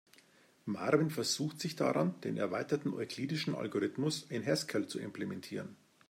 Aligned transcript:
Marvin 0.65 1.11
versucht 1.11 1.59
sich 1.61 1.75
daran, 1.75 2.19
den 2.21 2.35
erweiterten 2.35 2.91
euklidischen 2.91 3.53
Algorithmus 3.53 4.23
in 4.29 4.43
Haskell 4.43 4.87
zu 4.87 4.97
implementieren. 4.97 5.75